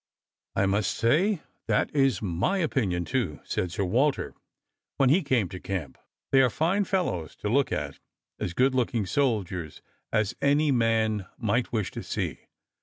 "I 0.55 0.65
must 0.65 0.93
say 0.97 1.43
that 1.67 1.95
is 1.95 2.23
my 2.23 2.57
opinion, 2.57 3.05
too," 3.05 3.39
said 3.43 3.71
Sir 3.71 3.85
Walter, 3.85 4.33
when 4.97 5.09
he 5.09 5.21
came 5.21 5.47
to 5.49 5.59
camp. 5.59 5.95
"They 6.31 6.41
are 6.41 6.49
fine 6.49 6.85
fellows 6.85 7.35
to 7.35 7.49
look 7.49 7.71
at 7.71 7.99
as 8.39 8.55
good 8.55 8.73
looking 8.73 9.05
soldiers 9.05 9.83
as 10.11 10.35
any 10.41 10.71
man 10.71 11.27
might 11.37 11.71
wish 11.71 11.91
to 11.91 12.01
see. 12.01 12.47